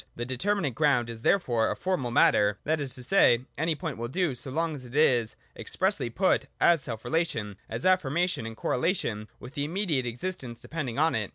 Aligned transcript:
The 0.15 0.25
determinate 0.25 0.73
ground 0.73 1.11
is 1.11 1.21
therefore 1.21 1.69
a 1.69 1.75
formal 1.75 2.09
matter: 2.09 2.57
that 2.63 2.81
is 2.81 2.95
to 2.95 3.03
say, 3.03 3.45
any 3.55 3.75
point 3.75 3.99
will 3.99 4.07
do, 4.07 4.33
so 4.33 4.49
long 4.49 4.73
as 4.73 4.83
it 4.83 4.95
is 4.95 5.35
expressly 5.55 6.09
put 6.09 6.47
as 6.59 6.81
self 6.81 7.05
relation, 7.05 7.55
as 7.69 7.85
affirmation, 7.85 8.47
in 8.47 8.55
correlation 8.55 9.27
with 9.39 9.53
the 9.53 9.63
immediate 9.63 10.07
existence 10.07 10.59
depending 10.59 10.97
on 10.97 11.13
it. 11.13 11.29